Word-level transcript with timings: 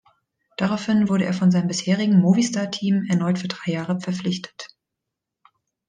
Daraufhin 0.57 1.09
wurde 1.09 1.25
er 1.25 1.33
von 1.35 1.51
seinem 1.51 1.67
bisherigen 1.67 2.17
Movistar 2.19 2.71
Team 2.71 3.05
erneut 3.07 3.37
für 3.37 3.47
drei 3.49 3.73
Jahre 3.73 3.99
verpflichtet. 4.01 4.75